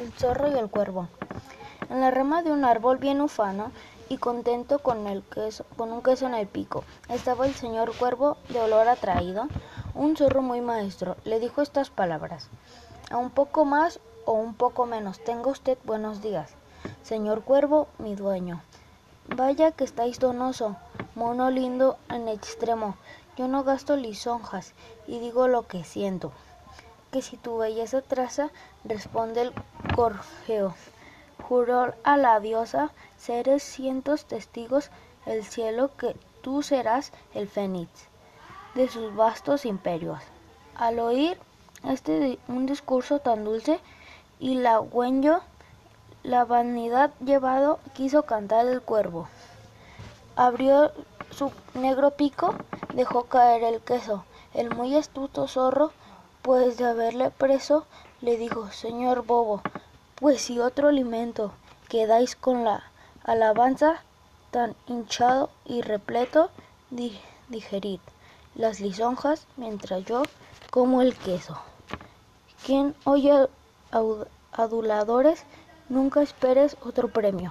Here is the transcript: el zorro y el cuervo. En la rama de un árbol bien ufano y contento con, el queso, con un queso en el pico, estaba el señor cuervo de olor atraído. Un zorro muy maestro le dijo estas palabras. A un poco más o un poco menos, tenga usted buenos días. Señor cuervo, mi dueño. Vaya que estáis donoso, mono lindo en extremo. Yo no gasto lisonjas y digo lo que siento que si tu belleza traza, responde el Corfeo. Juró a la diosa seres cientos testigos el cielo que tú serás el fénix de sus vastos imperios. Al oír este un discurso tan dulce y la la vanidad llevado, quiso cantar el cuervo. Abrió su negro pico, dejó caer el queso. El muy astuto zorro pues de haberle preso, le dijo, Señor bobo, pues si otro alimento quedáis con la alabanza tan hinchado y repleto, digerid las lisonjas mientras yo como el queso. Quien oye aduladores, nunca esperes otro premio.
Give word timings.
el 0.00 0.12
zorro 0.12 0.48
y 0.48 0.58
el 0.58 0.70
cuervo. 0.70 1.08
En 1.90 2.00
la 2.00 2.10
rama 2.10 2.42
de 2.42 2.50
un 2.52 2.64
árbol 2.64 2.96
bien 2.96 3.20
ufano 3.20 3.70
y 4.08 4.16
contento 4.16 4.78
con, 4.78 5.06
el 5.06 5.22
queso, 5.22 5.66
con 5.76 5.92
un 5.92 6.02
queso 6.02 6.26
en 6.26 6.34
el 6.34 6.46
pico, 6.46 6.84
estaba 7.08 7.46
el 7.46 7.54
señor 7.54 7.94
cuervo 7.96 8.38
de 8.48 8.60
olor 8.60 8.88
atraído. 8.88 9.46
Un 9.94 10.16
zorro 10.16 10.40
muy 10.40 10.62
maestro 10.62 11.16
le 11.24 11.38
dijo 11.38 11.60
estas 11.60 11.90
palabras. 11.90 12.48
A 13.10 13.18
un 13.18 13.30
poco 13.30 13.64
más 13.66 14.00
o 14.24 14.32
un 14.32 14.54
poco 14.54 14.86
menos, 14.86 15.22
tenga 15.22 15.50
usted 15.50 15.76
buenos 15.84 16.22
días. 16.22 16.54
Señor 17.02 17.42
cuervo, 17.42 17.88
mi 17.98 18.14
dueño. 18.14 18.62
Vaya 19.36 19.72
que 19.72 19.84
estáis 19.84 20.18
donoso, 20.18 20.76
mono 21.14 21.50
lindo 21.50 21.98
en 22.08 22.26
extremo. 22.28 22.96
Yo 23.36 23.48
no 23.48 23.64
gasto 23.64 23.96
lisonjas 23.96 24.72
y 25.06 25.18
digo 25.18 25.46
lo 25.46 25.66
que 25.66 25.84
siento 25.84 26.32
que 27.10 27.22
si 27.22 27.36
tu 27.36 27.58
belleza 27.58 28.02
traza, 28.02 28.50
responde 28.84 29.42
el 29.42 29.52
Corfeo. 29.94 30.74
Juró 31.42 31.94
a 32.04 32.16
la 32.16 32.38
diosa 32.40 32.92
seres 33.16 33.62
cientos 33.62 34.24
testigos 34.24 34.90
el 35.26 35.44
cielo 35.44 35.90
que 35.96 36.16
tú 36.42 36.62
serás 36.62 37.12
el 37.34 37.48
fénix 37.48 37.90
de 38.74 38.88
sus 38.88 39.14
vastos 39.14 39.64
imperios. 39.64 40.20
Al 40.76 40.98
oír 40.98 41.38
este 41.84 42.38
un 42.48 42.66
discurso 42.66 43.18
tan 43.18 43.44
dulce 43.44 43.80
y 44.38 44.54
la 44.54 44.82
la 46.22 46.44
vanidad 46.44 47.10
llevado, 47.20 47.80
quiso 47.94 48.22
cantar 48.24 48.66
el 48.66 48.82
cuervo. 48.82 49.28
Abrió 50.36 50.92
su 51.30 51.50
negro 51.74 52.12
pico, 52.12 52.54
dejó 52.94 53.24
caer 53.24 53.64
el 53.64 53.80
queso. 53.80 54.24
El 54.54 54.74
muy 54.74 54.94
astuto 54.96 55.48
zorro 55.48 55.92
pues 56.42 56.78
de 56.78 56.86
haberle 56.86 57.30
preso, 57.30 57.86
le 58.22 58.36
dijo, 58.36 58.70
Señor 58.70 59.24
bobo, 59.24 59.62
pues 60.16 60.42
si 60.42 60.58
otro 60.58 60.88
alimento 60.88 61.52
quedáis 61.88 62.36
con 62.36 62.64
la 62.64 62.84
alabanza 63.24 64.02
tan 64.50 64.74
hinchado 64.86 65.50
y 65.64 65.80
repleto, 65.82 66.50
digerid 67.48 68.00
las 68.54 68.80
lisonjas 68.80 69.46
mientras 69.56 70.04
yo 70.04 70.22
como 70.70 71.02
el 71.02 71.16
queso. 71.16 71.58
Quien 72.66 72.94
oye 73.04 73.48
aduladores, 74.52 75.44
nunca 75.88 76.20
esperes 76.20 76.76
otro 76.84 77.08
premio. 77.08 77.48